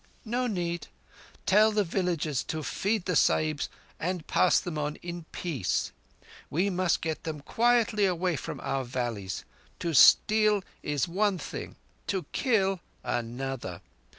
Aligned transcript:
"No 0.25 0.47
need. 0.47 0.87
Tell 1.45 1.71
the 1.71 1.83
villages 1.83 2.43
to 2.45 2.63
feed 2.63 3.05
the 3.05 3.15
Sahibs 3.15 3.69
and 3.99 4.25
pass 4.25 4.59
them 4.59 4.75
on, 4.75 4.95
in 5.03 5.25
peace. 5.31 5.91
We 6.49 6.71
must 6.71 7.01
get 7.01 7.23
them 7.23 7.41
quietly 7.41 8.05
away 8.07 8.35
from 8.35 8.59
our 8.61 8.83
valleys. 8.83 9.45
To 9.77 9.93
steal 9.93 10.63
is 10.81 11.07
one 11.07 11.37
thing—to 11.37 12.25
kill 12.33 12.79
another. 13.03 13.81